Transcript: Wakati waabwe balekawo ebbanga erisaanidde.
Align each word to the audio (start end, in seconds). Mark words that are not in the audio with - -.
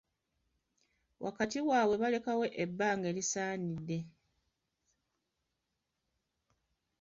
Wakati 1.25 1.57
waabwe 1.67 1.95
balekawo 2.01 2.45
ebbanga 2.63 3.07
erisaanidde. 3.09 3.99